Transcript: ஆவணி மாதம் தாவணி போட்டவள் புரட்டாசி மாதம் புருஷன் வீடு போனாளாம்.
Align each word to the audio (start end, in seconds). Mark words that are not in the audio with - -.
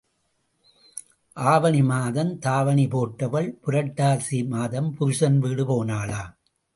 ஆவணி 1.37 1.81
மாதம் 1.81 2.39
தாவணி 2.39 2.87
போட்டவள் 2.87 3.49
புரட்டாசி 3.65 4.39
மாதம் 4.47 4.89
புருஷன் 4.95 5.39
வீடு 5.39 5.65
போனாளாம். 5.65 6.33